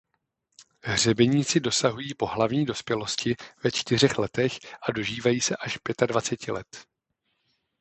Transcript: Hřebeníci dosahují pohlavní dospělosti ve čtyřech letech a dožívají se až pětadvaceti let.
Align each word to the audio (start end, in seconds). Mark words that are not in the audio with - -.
Hřebeníci 0.83 1.59
dosahují 1.59 2.13
pohlavní 2.13 2.65
dospělosti 2.65 3.35
ve 3.63 3.71
čtyřech 3.71 4.17
letech 4.17 4.59
a 4.81 4.91
dožívají 4.91 5.41
se 5.41 5.55
až 5.55 5.77
pětadvaceti 5.77 6.51
let. 6.51 6.77